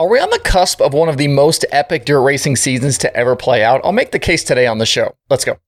Are 0.00 0.08
we 0.08 0.18
on 0.18 0.30
the 0.30 0.38
cusp 0.38 0.80
of 0.80 0.94
one 0.94 1.10
of 1.10 1.18
the 1.18 1.28
most 1.28 1.66
epic 1.70 2.06
dirt 2.06 2.22
racing 2.22 2.56
seasons 2.56 2.96
to 2.96 3.14
ever 3.14 3.36
play 3.36 3.62
out? 3.62 3.82
I'll 3.84 3.92
make 3.92 4.12
the 4.12 4.18
case 4.18 4.42
today 4.42 4.66
on 4.66 4.78
the 4.78 4.86
show. 4.86 5.14
Let's 5.28 5.44
go. 5.44 5.58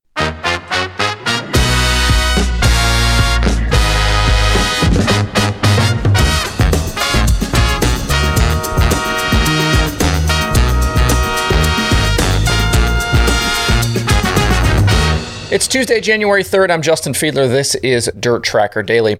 It's 15.51 15.67
Tuesday, 15.67 16.01
January 16.01 16.43
3rd. 16.43 16.71
I'm 16.71 16.81
Justin 16.81 17.13
Fiedler. 17.13 17.47
This 17.47 17.75
is 17.75 18.11
Dirt 18.19 18.43
Tracker 18.43 18.81
Daily. 18.81 19.19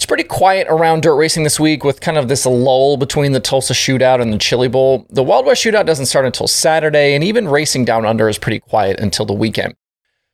It's 0.00 0.06
pretty 0.06 0.24
quiet 0.24 0.66
around 0.70 1.02
dirt 1.02 1.14
racing 1.14 1.42
this 1.42 1.60
week 1.60 1.84
with 1.84 2.00
kind 2.00 2.16
of 2.16 2.26
this 2.26 2.46
lull 2.46 2.96
between 2.96 3.32
the 3.32 3.38
Tulsa 3.38 3.74
shootout 3.74 4.22
and 4.22 4.32
the 4.32 4.38
Chili 4.38 4.66
Bowl. 4.66 5.04
The 5.10 5.22
Wild 5.22 5.44
West 5.44 5.62
shootout 5.62 5.84
doesn't 5.84 6.06
start 6.06 6.24
until 6.24 6.48
Saturday, 6.48 7.14
and 7.14 7.22
even 7.22 7.46
racing 7.46 7.84
down 7.84 8.06
under 8.06 8.26
is 8.26 8.38
pretty 8.38 8.60
quiet 8.60 8.98
until 8.98 9.26
the 9.26 9.34
weekend. 9.34 9.74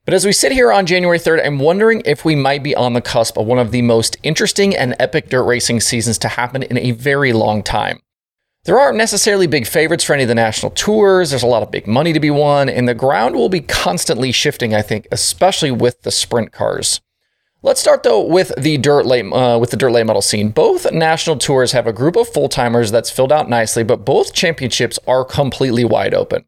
But 0.04 0.14
as 0.14 0.24
we 0.24 0.30
sit 0.30 0.52
here 0.52 0.70
on 0.70 0.86
January 0.86 1.18
3rd, 1.18 1.44
I'm 1.44 1.58
wondering 1.58 2.00
if 2.04 2.24
we 2.24 2.36
might 2.36 2.62
be 2.62 2.76
on 2.76 2.92
the 2.92 3.00
cusp 3.00 3.36
of 3.36 3.48
one 3.48 3.58
of 3.58 3.72
the 3.72 3.82
most 3.82 4.16
interesting 4.22 4.76
and 4.76 4.94
epic 5.00 5.30
dirt 5.30 5.42
racing 5.42 5.80
seasons 5.80 6.18
to 6.18 6.28
happen 6.28 6.62
in 6.62 6.78
a 6.78 6.92
very 6.92 7.32
long 7.32 7.64
time. 7.64 7.98
There 8.66 8.78
aren't 8.78 8.98
necessarily 8.98 9.48
big 9.48 9.66
favorites 9.66 10.04
for 10.04 10.12
any 10.12 10.22
of 10.22 10.28
the 10.28 10.36
national 10.36 10.70
tours. 10.76 11.30
There's 11.30 11.42
a 11.42 11.48
lot 11.48 11.64
of 11.64 11.72
big 11.72 11.88
money 11.88 12.12
to 12.12 12.20
be 12.20 12.30
won, 12.30 12.68
and 12.68 12.88
the 12.88 12.94
ground 12.94 13.34
will 13.34 13.48
be 13.48 13.62
constantly 13.62 14.30
shifting, 14.30 14.76
I 14.76 14.82
think, 14.82 15.08
especially 15.10 15.72
with 15.72 16.02
the 16.02 16.12
sprint 16.12 16.52
cars. 16.52 17.00
Let's 17.66 17.80
start 17.80 18.04
though 18.04 18.24
with 18.24 18.52
the 18.56 18.78
dirt 18.78 19.06
late 19.06 19.24
uh, 19.24 19.58
with 19.58 19.72
the 19.72 19.76
dirt 19.76 19.90
late 19.90 20.06
model 20.06 20.22
scene. 20.22 20.50
Both 20.50 20.92
national 20.92 21.36
tours 21.36 21.72
have 21.72 21.88
a 21.88 21.92
group 21.92 22.14
of 22.14 22.28
full 22.28 22.48
timers 22.48 22.92
that's 22.92 23.10
filled 23.10 23.32
out 23.32 23.48
nicely, 23.48 23.82
but 23.82 24.04
both 24.04 24.32
championships 24.32 25.00
are 25.08 25.24
completely 25.24 25.84
wide 25.84 26.14
open. 26.14 26.44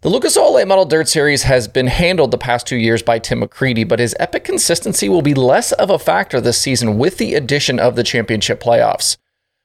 The 0.00 0.08
Lucas 0.08 0.36
Oil 0.36 0.54
Late 0.54 0.66
Model 0.66 0.84
Dirt 0.84 1.06
Series 1.06 1.44
has 1.44 1.68
been 1.68 1.86
handled 1.86 2.32
the 2.32 2.38
past 2.38 2.66
two 2.66 2.76
years 2.76 3.04
by 3.04 3.20
Tim 3.20 3.40
McCreadie, 3.40 3.86
but 3.86 4.00
his 4.00 4.16
epic 4.18 4.42
consistency 4.42 5.08
will 5.08 5.22
be 5.22 5.32
less 5.32 5.70
of 5.70 5.90
a 5.90 5.98
factor 5.98 6.40
this 6.40 6.60
season 6.60 6.98
with 6.98 7.18
the 7.18 7.36
addition 7.36 7.78
of 7.78 7.94
the 7.94 8.02
championship 8.02 8.60
playoffs. 8.60 9.16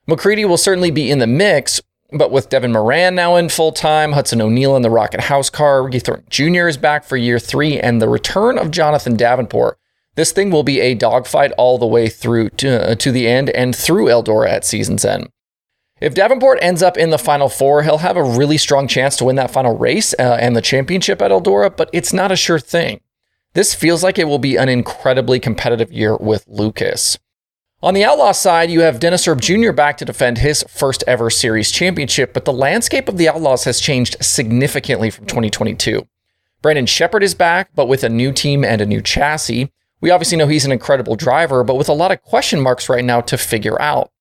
McCreadie 0.07 0.47
will 0.47 0.57
certainly 0.57 0.91
be 0.91 1.09
in 1.09 1.17
the 1.17 1.25
mix, 1.25 1.81
but 2.11 2.29
with 2.29 2.49
Devin 2.49 2.71
Moran 2.71 3.15
now 3.15 3.35
in 3.35 3.49
full 3.49 3.71
time, 3.71 4.11
Hudson 4.11 4.41
O'Neal 4.41 4.75
in 4.75 4.83
the 4.83 4.91
Rocket 4.91 5.21
House 5.21 5.49
car, 5.49 5.81
Ricky 5.81 5.97
Thornton 5.97 6.27
Jr. 6.29 6.67
is 6.67 6.77
back 6.77 7.03
for 7.03 7.17
year 7.17 7.39
three, 7.39 7.79
and 7.79 7.99
the 7.99 8.07
return 8.07 8.59
of 8.59 8.69
Jonathan 8.69 9.17
Davenport 9.17 9.79
this 10.15 10.31
thing 10.31 10.51
will 10.51 10.63
be 10.63 10.79
a 10.79 10.95
dogfight 10.95 11.51
all 11.57 11.77
the 11.77 11.87
way 11.87 12.09
through 12.09 12.49
to, 12.51 12.91
uh, 12.91 12.95
to 12.95 13.11
the 13.11 13.27
end 13.27 13.49
and 13.51 13.75
through 13.75 14.05
Eldora 14.05 14.49
at 14.49 14.65
season's 14.65 15.03
end. 15.03 15.29
If 15.99 16.13
Davenport 16.13 16.59
ends 16.61 16.83
up 16.83 16.97
in 16.97 17.11
the 17.11 17.17
final 17.17 17.49
four, 17.49 17.83
he'll 17.83 17.99
have 17.99 18.17
a 18.17 18.23
really 18.23 18.57
strong 18.57 18.87
chance 18.87 19.15
to 19.17 19.25
win 19.25 19.37
that 19.37 19.51
final 19.51 19.77
race 19.77 20.13
uh, 20.19 20.37
and 20.39 20.55
the 20.55 20.61
championship 20.61 21.21
at 21.21 21.31
Eldora, 21.31 21.75
but 21.75 21.89
it's 21.93 22.11
not 22.11 22.31
a 22.31 22.35
sure 22.35 22.59
thing. 22.59 22.99
This 23.53 23.73
feels 23.73 24.03
like 24.03 24.19
it 24.19 24.27
will 24.27 24.39
be 24.39 24.57
an 24.57 24.67
incredibly 24.67 25.39
competitive 25.39 25.91
year 25.93 26.17
with 26.17 26.43
Lucas. 26.47 27.17
On 27.83 27.93
the 27.93 28.03
Outlaw 28.03 28.31
side, 28.31 28.71
you 28.71 28.81
have 28.81 28.99
Dennis 28.99 29.27
Erb 29.27 29.41
Jr. 29.41 29.71
back 29.71 29.97
to 29.97 30.05
defend 30.05 30.37
his 30.37 30.63
first 30.69 31.03
ever 31.05 31.29
series 31.29 31.69
championship, 31.69 32.33
but 32.33 32.45
the 32.45 32.53
landscape 32.53 33.07
of 33.07 33.17
the 33.17 33.27
Outlaws 33.27 33.65
has 33.65 33.79
changed 33.79 34.15
significantly 34.21 35.09
from 35.09 35.25
2022. 35.25 36.07
Brandon 36.61 36.85
Sheppard 36.85 37.23
is 37.23 37.35
back, 37.35 37.71
but 37.75 37.87
with 37.87 38.03
a 38.03 38.09
new 38.09 38.31
team 38.31 38.63
and 38.63 38.79
a 38.79 38.85
new 38.85 39.01
chassis. 39.01 39.69
We 40.03 40.11
obviously 40.11 40.37
know 40.37 40.47
he's 40.49 40.65
an 40.65 40.73
incredible 40.73 41.15
driver, 41.15 41.63
but 41.63 41.77
with 41.77 41.87
a 41.87 41.93
lot 41.93 42.11
of 42.11 42.21
question 42.23 42.59
marks 42.59 42.89
right 42.89 43.05
now 43.05 43.21
to 43.21 43.37
figure 43.37 43.81
out. 43.81 44.11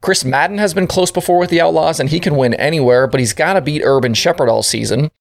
Chris 0.00 0.24
Madden 0.24 0.58
has 0.58 0.74
been 0.74 0.88
close 0.88 1.12
before 1.12 1.38
with 1.38 1.50
the 1.50 1.60
Outlaws, 1.60 2.00
and 2.00 2.08
he 2.08 2.18
can 2.18 2.34
win 2.34 2.54
anywhere, 2.54 3.06
but 3.06 3.20
he's 3.20 3.34
got 3.34 3.52
to 3.52 3.60
beat 3.60 3.84
Erb 3.84 4.04
and 4.04 4.18
Sheppard 4.18 4.48
all 4.48 4.64
season. 4.64 5.12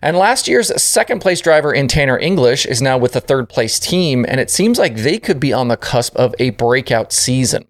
And 0.00 0.16
last 0.16 0.46
year's 0.46 0.80
second 0.80 1.18
place 1.18 1.40
driver 1.40 1.74
in 1.74 1.88
Tanner 1.88 2.16
English 2.16 2.66
is 2.66 2.80
now 2.80 2.96
with 2.96 3.14
the 3.14 3.20
third 3.20 3.48
place 3.48 3.80
team, 3.80 4.24
and 4.28 4.38
it 4.38 4.48
seems 4.48 4.78
like 4.78 4.94
they 4.94 5.18
could 5.18 5.40
be 5.40 5.52
on 5.52 5.66
the 5.66 5.76
cusp 5.76 6.14
of 6.14 6.36
a 6.38 6.50
breakout 6.50 7.12
season. 7.12 7.66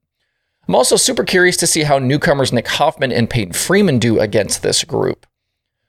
I'm 0.69 0.75
also 0.75 0.97
super 0.97 1.25
curious 1.25 1.57
to 1.57 1.67
see 1.67 1.85
how 1.85 1.99
newcomers 1.99 2.53
Nick 2.53 2.69
Hoffman 2.69 3.13
and 3.13 3.31
Peyton 3.31 3.55
Freeman 3.55 3.99
do 3.99 4.21
against 4.21 4.63
this 4.63 4.85
group. 4.85 5.25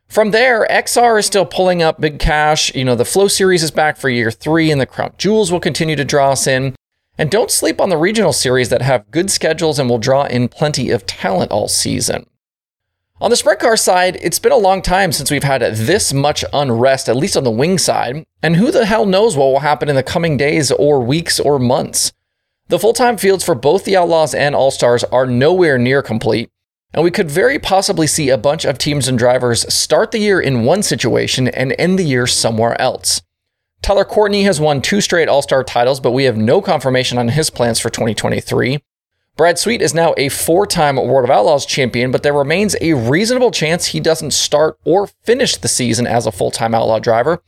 From 0.07 0.31
there, 0.31 0.65
XR 0.69 1.19
is 1.19 1.25
still 1.25 1.45
pulling 1.45 1.81
up 1.81 1.99
big 1.99 2.19
cash. 2.19 2.73
You 2.73 2.85
know, 2.85 2.95
the 2.95 3.05
Flow 3.05 3.27
Series 3.27 3.63
is 3.63 3.71
back 3.71 3.97
for 3.97 4.09
year 4.09 4.31
three, 4.31 4.71
and 4.71 4.79
the 4.79 4.85
Crown 4.85 5.13
Jewels 5.17 5.51
will 5.51 5.59
continue 5.59 5.95
to 5.95 6.05
draw 6.05 6.31
us 6.31 6.47
in. 6.47 6.75
And 7.17 7.31
don't 7.31 7.51
sleep 7.51 7.79
on 7.79 7.89
the 7.89 7.97
regional 7.97 8.33
series 8.33 8.69
that 8.69 8.81
have 8.81 9.09
good 9.11 9.31
schedules 9.31 9.79
and 9.79 9.89
will 9.89 9.97
draw 9.97 10.25
in 10.25 10.47
plenty 10.47 10.89
of 10.91 11.05
talent 11.05 11.51
all 11.51 11.67
season. 11.67 12.27
On 13.21 13.29
the 13.29 13.37
sprint 13.37 13.61
car 13.61 13.77
side, 13.77 14.17
it's 14.21 14.39
been 14.39 14.51
a 14.51 14.57
long 14.57 14.81
time 14.81 15.13
since 15.13 15.31
we've 15.31 15.43
had 15.43 15.61
this 15.61 16.11
much 16.11 16.43
unrest, 16.51 17.07
at 17.07 17.15
least 17.15 17.37
on 17.37 17.45
the 17.45 17.51
wing 17.51 17.77
side, 17.77 18.25
and 18.43 18.57
who 18.57 18.71
the 18.71 18.85
hell 18.85 19.05
knows 19.05 19.37
what 19.37 19.45
will 19.45 19.61
happen 19.61 19.87
in 19.87 19.95
the 19.95 20.03
coming 20.03 20.35
days 20.35 20.69
or 20.71 20.99
weeks 20.99 21.39
or 21.39 21.57
months. 21.57 22.11
The 22.67 22.79
full 22.79 22.91
time 22.93 23.15
fields 23.15 23.43
for 23.43 23.55
both 23.55 23.85
the 23.85 23.95
Outlaws 23.95 24.33
and 24.33 24.53
All 24.53 24.69
Stars 24.69 25.05
are 25.05 25.25
nowhere 25.25 25.77
near 25.77 26.01
complete, 26.01 26.49
and 26.95 27.03
we 27.03 27.11
could 27.11 27.29
very 27.29 27.59
possibly 27.59 28.07
see 28.07 28.29
a 28.29 28.37
bunch 28.37 28.63
of 28.63 28.77
teams 28.77 29.09
and 29.09 29.19
drivers 29.19 29.71
start 29.71 30.11
the 30.11 30.17
year 30.17 30.39
in 30.39 30.63
one 30.63 30.81
situation 30.81 31.49
and 31.49 31.75
end 31.77 31.99
the 31.99 32.03
year 32.03 32.25
somewhere 32.25 32.79
else. 32.81 33.21
Tyler 33.81 34.05
Courtney 34.05 34.43
has 34.43 34.61
won 34.61 34.81
two 34.81 35.01
straight 35.01 35.27
All 35.27 35.41
Star 35.41 35.61
titles, 35.61 35.99
but 35.99 36.13
we 36.13 36.23
have 36.23 36.37
no 36.37 36.61
confirmation 36.61 37.17
on 37.17 37.27
his 37.27 37.49
plans 37.49 37.81
for 37.81 37.89
2023. 37.89 38.81
Brad 39.35 39.59
Sweet 39.59 39.81
is 39.81 39.93
now 39.93 40.13
a 40.15 40.29
four 40.29 40.65
time 40.65 40.95
World 40.95 41.25
of 41.25 41.29
Outlaws 41.29 41.65
champion, 41.65 42.11
but 42.11 42.23
there 42.23 42.33
remains 42.33 42.77
a 42.79 42.93
reasonable 42.93 43.51
chance 43.51 43.87
he 43.87 43.99
doesn't 43.99 44.31
start 44.31 44.79
or 44.85 45.07
finish 45.23 45.57
the 45.57 45.67
season 45.67 46.07
as 46.07 46.25
a 46.25 46.31
full 46.31 46.49
time 46.49 46.73
Outlaw 46.73 46.99
driver. 46.99 47.43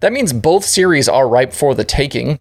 That 0.00 0.14
means 0.14 0.32
both 0.32 0.64
series 0.64 1.06
are 1.06 1.28
ripe 1.28 1.52
for 1.52 1.74
the 1.74 1.84
taking. 1.84 2.40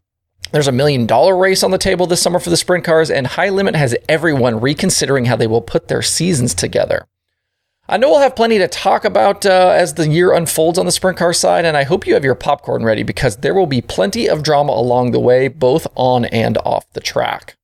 There's 0.52 0.68
a 0.68 0.72
million 0.72 1.06
dollar 1.06 1.36
race 1.36 1.64
on 1.64 1.72
the 1.72 1.78
table 1.78 2.08
this 2.08 2.22
summer 2.22 2.40
for 2.40 2.50
the 2.50 2.58
sprint 2.58 2.84
cars, 2.84 3.10
and 3.10 3.28
High 3.28 3.50
Limit 3.50 3.76
has 3.76 3.96
everyone 4.08 4.62
reconsidering 4.62 5.26
how 5.26 5.36
they 5.36 5.48
will 5.48 5.62
put 5.62 5.88
their 5.88 6.02
seasons 6.02 6.54
together. 6.54 7.08
I 7.88 7.98
know 7.98 8.10
we'll 8.10 8.20
have 8.20 8.36
plenty 8.36 8.58
to 8.58 8.68
talk 8.68 9.06
about 9.06 9.46
uh, 9.46 9.74
as 9.76 9.94
the 9.94 10.08
year 10.08 10.34
unfolds 10.34 10.80
on 10.80 10.88
the 10.88 10.92
sprint 10.92 11.20
car 11.20 11.34
side, 11.34 11.66
and 11.66 11.78
I 11.78 11.84
hope 11.84 12.08
you 12.08 12.16
have 12.16 12.24
your 12.24 12.34
popcorn 12.34 12.84
ready 12.84 13.04
because 13.04 13.38
there 13.38 13.54
will 13.54 13.68
be 13.68 13.82
plenty 13.82 14.28
of 14.28 14.42
drama 14.42 14.72
along 14.72 15.12
the 15.12 15.20
way, 15.20 15.50
both 15.50 15.86
on 15.96 16.26
and 16.26 16.58
off 16.60 16.92
the 16.94 17.00
track. 17.00 17.58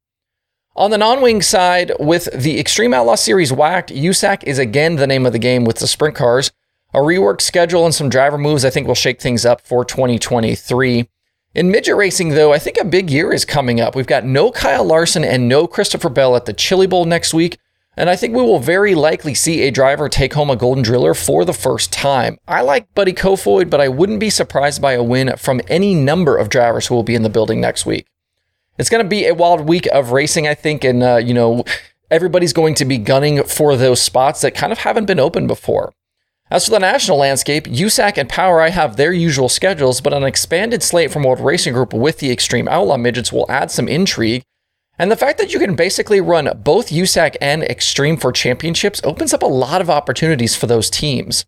On 0.76 0.92
the 0.92 0.98
non 0.98 1.22
wing 1.22 1.42
side, 1.42 1.92
with 2.00 2.30
the 2.34 2.64
Xtreme 2.64 2.94
Outlaw 2.94 3.16
Series 3.16 3.52
whacked, 3.52 3.90
USAC 3.90 4.44
is 4.44 4.60
again 4.60 4.96
the 4.96 5.08
name 5.08 5.26
of 5.26 5.34
the 5.34 5.40
game 5.40 5.66
with 5.66 5.78
the 5.78 5.88
sprint 5.88 6.16
cars. 6.16 6.52
A 6.94 7.00
reworked 7.00 7.42
schedule 7.42 7.86
and 7.86 7.96
some 7.96 8.10
driver 8.10 8.38
moves 8.38 8.64
I 8.64 8.70
think 8.70 8.86
will 8.86 8.96
shake 8.96 9.22
things 9.22 9.46
up 9.46 9.62
for 9.62 9.84
2023. 9.84 11.10
In 11.54 11.70
midget 11.70 11.98
racing, 11.98 12.30
though, 12.30 12.54
I 12.54 12.60
think 12.60 12.78
a 12.78 12.86
big 12.86 13.10
year 13.10 13.34
is 13.34 13.44
coming 13.44 13.82
up. 13.82 13.94
We've 13.94 14.08
got 14.08 14.24
no 14.24 14.52
Kyle 14.52 14.86
Larson 14.86 15.26
and 15.26 15.50
no 15.50 15.68
Christopher 15.68 16.08
Bell 16.08 16.38
at 16.38 16.46
the 16.46 16.54
Chili 16.54 16.88
Bowl 16.88 17.04
next 17.04 17.34
week, 17.34 17.58
and 17.98 18.10
I 18.10 18.16
think 18.16 18.34
we 18.34 18.42
will 18.42 18.60
very 18.60 18.96
likely 18.96 19.34
see 19.34 19.64
a 19.64 19.72
driver 19.72 20.08
take 20.08 20.34
home 20.34 20.50
a 20.50 20.56
Golden 20.56 20.82
Driller 20.82 21.14
for 21.14 21.44
the 21.44 21.52
first 21.52 21.92
time. 21.92 22.38
I 22.48 22.62
like 22.62 22.94
Buddy 22.94 23.12
Kofoid, 23.12 23.70
but 23.70 23.82
I 23.82 23.90
wouldn't 23.90 24.22
be 24.22 24.30
surprised 24.30 24.82
by 24.82 24.94
a 24.94 25.04
win 25.04 25.36
from 25.36 25.60
any 25.68 25.94
number 25.94 26.38
of 26.38 26.48
drivers 26.48 26.88
who 26.88 26.96
will 26.96 27.04
be 27.04 27.16
in 27.16 27.24
the 27.24 27.30
building 27.30 27.60
next 27.60 27.86
week. 27.86 28.08
It's 28.78 28.90
going 28.90 29.04
to 29.04 29.10
be 29.10 29.28
a 29.28 29.36
wild 29.36 29.68
week 29.68 29.88
of 29.88 30.14
racing, 30.14 30.48
I 30.48 30.54
think, 30.54 30.86
and, 30.86 31.04
uh, 31.04 31.18
you 31.18 31.34
know, 31.34 31.66
everybody's 32.10 32.54
going 32.54 32.76
to 32.76 32.86
be 32.86 32.98
gunning 32.98 33.44
for 33.44 33.76
those 33.76 34.02
spots 34.02 34.40
that 34.40 34.56
kind 34.56 34.72
of 34.72 34.80
haven't 34.80 35.06
been 35.06 35.20
open 35.20 35.48
before. 35.48 35.92
As 36.52 36.66
for 36.66 36.72
the 36.72 36.80
national 36.80 37.18
landscape, 37.18 37.64
USAC 37.64 38.18
and 38.18 38.28
POWRi 38.28 38.72
have 38.72 38.98
their 38.98 39.14
usual 39.14 39.48
schedules, 39.48 40.02
but 40.02 40.12
an 40.12 40.24
expanded 40.24 40.84
slate 40.84 41.10
from 41.10 41.24
World 41.24 41.40
Racing 41.40 41.72
Group 41.72 41.94
with 41.94 42.20
the 42.20 42.36
Xtreme 42.36 42.68
Outlaw 42.68 42.98
Midgets 42.98 43.32
will 43.32 43.50
add 43.50 43.72
some 43.72 43.88
intrigue. 43.88 44.44
And 45.00 45.10
the 45.10 45.16
fact 45.16 45.40
that 45.40 45.54
you 45.54 45.60
can 45.60 45.78
basically 45.78 46.20
run 46.20 46.52
both 46.62 46.90
USAC 46.90 47.38
and 47.40 47.64
Extreme 47.64 48.18
for 48.18 48.34
championships 48.34 49.00
opens 49.06 49.34
up 49.34 49.44
a 49.44 49.48
lot 49.48 49.80
of 49.80 49.90
opportunities 49.90 50.54
for 50.54 50.68
those 50.68 50.90
teams. 50.90 51.46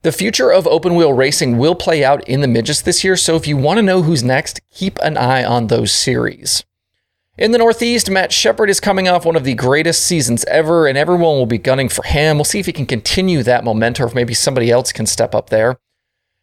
The 0.00 0.12
future 0.12 0.50
of 0.50 0.66
open 0.66 0.94
wheel 0.94 1.12
racing 1.12 1.58
will 1.58 1.74
play 1.74 2.02
out 2.02 2.26
in 2.26 2.40
the 2.40 2.48
midgets 2.48 2.80
this 2.80 3.04
year, 3.04 3.18
so 3.18 3.36
if 3.36 3.46
you 3.46 3.58
want 3.58 3.76
to 3.76 3.82
know 3.82 4.00
who's 4.00 4.22
next, 4.22 4.62
keep 4.72 4.98
an 5.02 5.18
eye 5.18 5.44
on 5.44 5.66
those 5.66 5.92
series. 5.92 6.64
In 7.38 7.52
the 7.52 7.58
Northeast, 7.58 8.10
Matt 8.10 8.32
Sheppard 8.32 8.68
is 8.68 8.80
coming 8.80 9.06
off 9.06 9.24
one 9.24 9.36
of 9.36 9.44
the 9.44 9.54
greatest 9.54 10.04
seasons 10.04 10.44
ever, 10.46 10.88
and 10.88 10.98
everyone 10.98 11.36
will 11.36 11.46
be 11.46 11.56
gunning 11.56 11.88
for 11.88 12.02
him. 12.02 12.36
We'll 12.36 12.44
see 12.44 12.58
if 12.58 12.66
he 12.66 12.72
can 12.72 12.84
continue 12.84 13.44
that 13.44 13.62
momentum, 13.62 14.04
or 14.04 14.08
if 14.08 14.14
maybe 14.16 14.34
somebody 14.34 14.72
else 14.72 14.90
can 14.90 15.06
step 15.06 15.36
up 15.36 15.48
there. 15.48 15.78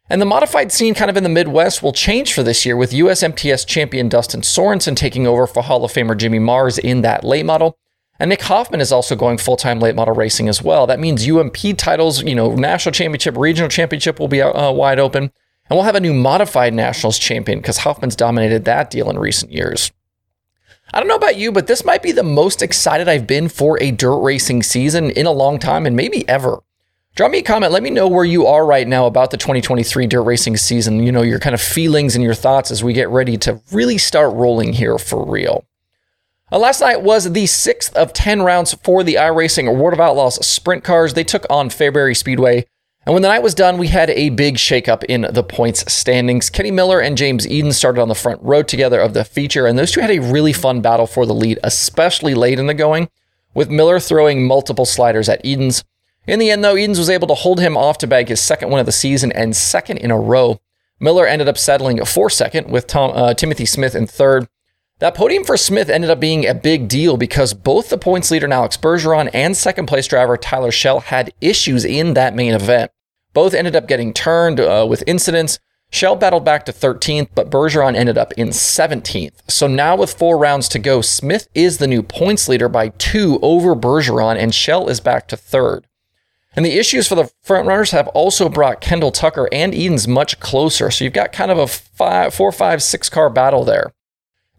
And 0.09 0.21
the 0.21 0.25
modified 0.25 0.71
scene 0.71 0.93
kind 0.93 1.09
of 1.09 1.17
in 1.17 1.23
the 1.23 1.29
Midwest 1.29 1.83
will 1.83 1.91
change 1.91 2.33
for 2.33 2.43
this 2.43 2.65
year 2.65 2.77
with 2.77 2.93
USMTS 2.93 3.67
champion 3.67 4.07
Dustin 4.07 4.39
Sorensen 4.39 4.95
taking 4.95 5.27
over 5.27 5.45
for 5.45 5.63
Hall 5.63 5.83
of 5.83 5.91
Famer 5.91 6.15
Jimmy 6.15 6.39
Mars 6.39 6.77
in 6.77 7.01
that 7.01 7.25
late 7.25 7.45
model. 7.45 7.77
And 8.17 8.29
Nick 8.29 8.43
Hoffman 8.43 8.79
is 8.79 8.93
also 8.93 9.17
going 9.17 9.37
full 9.37 9.57
time 9.57 9.81
late 9.81 9.95
model 9.95 10.15
racing 10.15 10.47
as 10.47 10.61
well. 10.61 10.87
That 10.87 11.01
means 11.01 11.29
UMP 11.29 11.75
titles, 11.75 12.23
you 12.23 12.35
know, 12.35 12.55
national 12.55 12.93
championship, 12.93 13.35
regional 13.35 13.69
championship 13.69 14.17
will 14.17 14.29
be 14.29 14.41
uh, 14.41 14.71
wide 14.71 14.99
open. 14.99 15.23
And 15.23 15.71
we'll 15.71 15.83
have 15.83 15.95
a 15.95 15.99
new 15.99 16.13
modified 16.13 16.73
nationals 16.73 17.19
champion 17.19 17.59
because 17.59 17.79
Hoffman's 17.79 18.15
dominated 18.15 18.63
that 18.63 18.89
deal 18.89 19.09
in 19.09 19.19
recent 19.19 19.51
years. 19.51 19.91
I 20.95 20.99
don't 20.99 21.09
know 21.09 21.15
about 21.15 21.35
you, 21.35 21.51
but 21.51 21.67
this 21.67 21.83
might 21.83 22.01
be 22.01 22.13
the 22.13 22.23
most 22.23 22.61
excited 22.61 23.09
I've 23.09 23.27
been 23.27 23.49
for 23.49 23.77
a 23.83 23.91
dirt 23.91 24.17
racing 24.19 24.63
season 24.63 25.11
in 25.11 25.25
a 25.25 25.31
long 25.31 25.59
time 25.59 25.85
and 25.85 25.93
maybe 25.93 26.25
ever. 26.29 26.59
Drop 27.15 27.31
me 27.31 27.39
a 27.39 27.43
comment. 27.43 27.73
Let 27.73 27.83
me 27.83 27.89
know 27.89 28.07
where 28.07 28.23
you 28.23 28.45
are 28.47 28.65
right 28.65 28.87
now 28.87 29.05
about 29.05 29.31
the 29.31 29.37
2023 29.37 30.07
dirt 30.07 30.23
racing 30.23 30.55
season. 30.55 31.03
You 31.03 31.11
know, 31.11 31.21
your 31.21 31.39
kind 31.39 31.53
of 31.53 31.59
feelings 31.59 32.15
and 32.15 32.23
your 32.23 32.33
thoughts 32.33 32.71
as 32.71 32.81
we 32.81 32.93
get 32.93 33.09
ready 33.09 33.35
to 33.39 33.61
really 33.73 33.97
start 33.97 34.33
rolling 34.35 34.71
here 34.71 34.97
for 34.97 35.29
real. 35.29 35.65
Uh, 36.49 36.59
last 36.59 36.79
night 36.79 37.01
was 37.01 37.29
the 37.33 37.45
sixth 37.45 37.93
of 37.97 38.13
10 38.13 38.43
rounds 38.43 38.73
for 38.75 39.03
the 39.03 39.15
iRacing 39.15 39.77
World 39.77 39.93
of 39.93 39.99
Outlaws 39.99 40.45
sprint 40.45 40.85
cars. 40.85 41.13
They 41.13 41.25
took 41.25 41.45
on 41.49 41.67
Fairbury 41.67 42.15
Speedway. 42.15 42.67
And 43.05 43.13
when 43.13 43.21
the 43.21 43.27
night 43.27 43.43
was 43.43 43.53
done, 43.53 43.77
we 43.77 43.89
had 43.89 44.09
a 44.09 44.29
big 44.29 44.55
shakeup 44.55 45.03
in 45.03 45.27
the 45.29 45.43
points 45.43 45.91
standings. 45.91 46.49
Kenny 46.49 46.71
Miller 46.71 46.99
and 46.99 47.15
James 47.15 47.47
Edens 47.47 47.77
started 47.77 48.01
on 48.01 48.07
the 48.07 48.15
front 48.15 48.41
row 48.41 48.63
together 48.63 48.99
of 48.99 49.13
the 49.13 49.23
feature, 49.23 49.67
and 49.67 49.77
those 49.77 49.91
two 49.91 50.01
had 50.01 50.09
a 50.09 50.19
really 50.19 50.53
fun 50.53 50.81
battle 50.81 51.05
for 51.05 51.27
the 51.27 51.33
lead, 51.33 51.59
especially 51.63 52.33
late 52.33 52.57
in 52.57 52.65
the 52.65 52.73
going, 52.73 53.09
with 53.53 53.69
Miller 53.69 53.99
throwing 53.99 54.47
multiple 54.47 54.85
sliders 54.85 55.29
at 55.29 55.45
Edens. 55.45 55.83
In 56.25 56.39
the 56.39 56.49
end, 56.49 56.63
though, 56.63 56.75
Edens 56.75 56.97
was 56.97 57.11
able 57.11 57.27
to 57.27 57.35
hold 57.35 57.59
him 57.59 57.77
off 57.77 57.99
to 57.99 58.07
bag 58.07 58.27
his 58.27 58.41
second 58.41 58.71
win 58.71 58.79
of 58.79 58.87
the 58.87 58.91
season 58.91 59.31
and 59.33 59.55
second 59.55 59.97
in 59.97 60.09
a 60.09 60.19
row. 60.19 60.59
Miller 60.99 61.27
ended 61.27 61.47
up 61.47 61.59
settling 61.59 62.03
for 62.05 62.31
second 62.31 62.71
with 62.71 62.87
Tom, 62.87 63.11
uh, 63.13 63.35
Timothy 63.35 63.67
Smith 63.67 63.93
in 63.93 64.07
third. 64.07 64.47
That 64.99 65.13
podium 65.13 65.43
for 65.43 65.57
Smith 65.57 65.89
ended 65.89 66.09
up 66.09 66.19
being 66.19 66.47
a 66.47 66.55
big 66.55 66.87
deal 66.87 67.17
because 67.17 67.53
both 67.53 67.89
the 67.89 67.97
points 67.97 68.31
leader 68.31 68.51
Alex 68.51 68.77
Bergeron 68.77 69.29
and 69.33 69.55
second 69.55 69.85
place 69.87 70.07
driver 70.07 70.37
Tyler 70.37 70.71
Shell 70.71 71.01
had 71.01 71.33
issues 71.41 71.85
in 71.85 72.15
that 72.15 72.33
main 72.33 72.53
event. 72.53 72.91
Both 73.35 73.53
ended 73.53 73.75
up 73.75 73.87
getting 73.87 74.13
turned 74.13 74.61
uh, 74.61 74.87
with 74.89 75.03
incidents. 75.05 75.59
Shell 75.91 76.15
battled 76.15 76.45
back 76.45 76.65
to 76.65 76.71
13th, 76.71 77.29
but 77.35 77.51
Bergeron 77.51 77.93
ended 77.93 78.17
up 78.17 78.31
in 78.33 78.47
17th. 78.47 79.33
So 79.49 79.67
now 79.67 79.97
with 79.97 80.13
four 80.13 80.37
rounds 80.37 80.69
to 80.69 80.79
go, 80.79 81.01
Smith 81.01 81.49
is 81.53 81.77
the 81.77 81.85
new 81.85 82.01
points 82.01 82.47
leader 82.47 82.69
by 82.69 82.89
two 82.89 83.37
over 83.41 83.75
Bergeron, 83.75 84.37
and 84.37 84.55
Shell 84.55 84.87
is 84.87 85.01
back 85.01 85.27
to 85.27 85.37
third. 85.37 85.85
And 86.55 86.65
the 86.65 86.79
issues 86.79 87.09
for 87.09 87.15
the 87.15 87.29
front 87.43 87.67
runners 87.67 87.91
have 87.91 88.07
also 88.09 88.47
brought 88.47 88.79
Kendall 88.79 89.11
Tucker 89.11 89.49
and 89.51 89.75
Edens 89.75 90.07
much 90.07 90.39
closer. 90.39 90.89
So 90.89 91.03
you've 91.03 91.13
got 91.13 91.33
kind 91.33 91.51
of 91.51 91.57
a 91.57 91.67
five, 91.67 92.33
four, 92.33 92.53
five, 92.53 92.81
six 92.81 93.09
car 93.09 93.29
battle 93.29 93.65
there. 93.65 93.91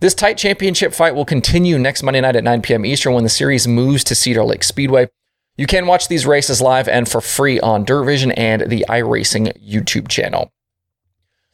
This 0.00 0.12
tight 0.12 0.36
championship 0.36 0.92
fight 0.92 1.14
will 1.14 1.24
continue 1.24 1.78
next 1.78 2.02
Monday 2.02 2.20
night 2.20 2.36
at 2.36 2.44
9 2.44 2.60
p.m. 2.60 2.84
Eastern 2.84 3.14
when 3.14 3.24
the 3.24 3.30
series 3.30 3.66
moves 3.66 4.04
to 4.04 4.14
Cedar 4.14 4.44
Lake 4.44 4.62
Speedway. 4.62 5.08
You 5.56 5.66
can 5.66 5.86
watch 5.86 6.08
these 6.08 6.26
races 6.26 6.60
live 6.60 6.86
and 6.86 7.08
for 7.08 7.20
free 7.20 7.58
on 7.60 7.84
Dirt 7.84 8.04
Vision 8.04 8.30
and 8.32 8.70
the 8.70 8.84
iRacing 8.88 9.52
YouTube 9.62 10.08
channel. 10.08 10.52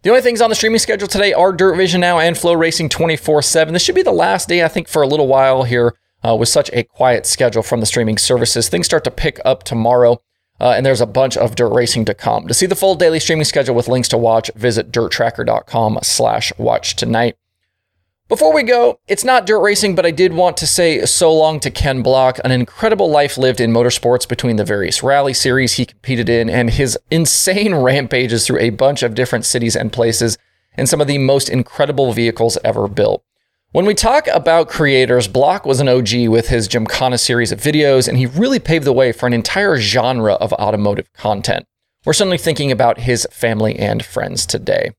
The 0.02 0.10
only 0.10 0.22
things 0.22 0.40
on 0.40 0.50
the 0.50 0.56
streaming 0.56 0.80
schedule 0.80 1.06
today 1.06 1.32
are 1.32 1.52
Dirt 1.52 1.76
Vision 1.76 2.00
Now 2.00 2.18
and 2.18 2.34
FloRacing 2.34 2.90
24 2.90 3.42
7. 3.42 3.72
This 3.72 3.84
should 3.84 3.94
be 3.94 4.02
the 4.02 4.10
last 4.10 4.48
day, 4.48 4.64
I 4.64 4.68
think, 4.68 4.88
for 4.88 5.02
a 5.02 5.06
little 5.06 5.28
while 5.28 5.62
here 5.62 5.94
uh, 6.26 6.34
with 6.34 6.48
such 6.48 6.68
a 6.72 6.82
quiet 6.82 7.26
schedule 7.26 7.62
from 7.62 7.78
the 7.78 7.86
streaming 7.86 8.18
services. 8.18 8.68
Things 8.68 8.86
start 8.86 9.04
to 9.04 9.12
pick 9.12 9.38
up 9.44 9.62
tomorrow. 9.62 10.20
Uh, 10.60 10.74
and 10.76 10.86
there's 10.86 11.00
a 11.00 11.06
bunch 11.06 11.36
of 11.36 11.56
dirt 11.56 11.70
racing 11.72 12.04
to 12.04 12.14
come. 12.14 12.46
To 12.46 12.54
see 12.54 12.66
the 12.66 12.76
full 12.76 12.94
daily 12.94 13.18
streaming 13.18 13.44
schedule 13.44 13.74
with 13.74 13.88
links 13.88 14.08
to 14.08 14.18
watch, 14.18 14.48
visit 14.54 14.92
dirttracker.com 14.92 15.98
slash 16.02 16.52
watch 16.56 16.94
tonight. 16.94 17.36
Before 18.28 18.54
we 18.54 18.62
go, 18.62 18.98
it's 19.06 19.24
not 19.24 19.44
dirt 19.44 19.60
racing, 19.60 19.94
but 19.94 20.06
I 20.06 20.10
did 20.10 20.32
want 20.32 20.56
to 20.56 20.66
say 20.66 21.04
so 21.04 21.30
long 21.30 21.60
to 21.60 21.70
Ken 21.70 22.00
Block, 22.02 22.38
an 22.42 22.50
incredible 22.50 23.10
life 23.10 23.36
lived 23.36 23.60
in 23.60 23.70
motorsports 23.72 24.26
between 24.26 24.56
the 24.56 24.64
various 24.64 25.02
rally 25.02 25.34
series 25.34 25.74
he 25.74 25.84
competed 25.84 26.30
in 26.30 26.48
and 26.48 26.70
his 26.70 26.98
insane 27.10 27.74
rampages 27.74 28.46
through 28.46 28.60
a 28.60 28.70
bunch 28.70 29.02
of 29.02 29.14
different 29.14 29.44
cities 29.44 29.76
and 29.76 29.92
places 29.92 30.38
and 30.74 30.88
some 30.88 31.00
of 31.00 31.08
the 31.08 31.18
most 31.18 31.50
incredible 31.50 32.14
vehicles 32.14 32.56
ever 32.64 32.88
built. 32.88 33.22
When 33.72 33.84
we 33.84 33.94
talk 33.94 34.26
about 34.28 34.68
creators, 34.68 35.28
Block 35.28 35.66
was 35.66 35.80
an 35.80 35.88
OG 35.88 36.28
with 36.28 36.48
his 36.48 36.68
Gymkhana 36.68 37.18
series 37.18 37.52
of 37.52 37.60
videos, 37.60 38.08
and 38.08 38.18
he 38.18 38.26
really 38.26 38.58
paved 38.58 38.86
the 38.86 38.92
way 38.92 39.12
for 39.12 39.26
an 39.26 39.32
entire 39.32 39.76
genre 39.76 40.34
of 40.34 40.52
automotive 40.54 41.12
content. 41.12 41.66
We're 42.04 42.12
certainly 42.14 42.38
thinking 42.38 42.72
about 42.72 43.00
his 43.00 43.26
family 43.30 43.78
and 43.78 44.04
friends 44.04 44.46
today. 44.46 44.92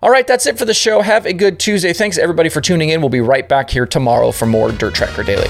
All 0.00 0.10
right, 0.10 0.26
that's 0.26 0.46
it 0.46 0.56
for 0.58 0.64
the 0.64 0.74
show. 0.74 1.02
Have 1.02 1.26
a 1.26 1.32
good 1.32 1.58
Tuesday. 1.58 1.92
Thanks 1.92 2.18
everybody 2.18 2.48
for 2.48 2.60
tuning 2.60 2.90
in. 2.90 3.00
We'll 3.00 3.08
be 3.10 3.20
right 3.20 3.48
back 3.48 3.70
here 3.70 3.84
tomorrow 3.84 4.30
for 4.30 4.46
more 4.46 4.70
Dirt 4.70 4.94
Tracker 4.94 5.24
Daily. 5.24 5.48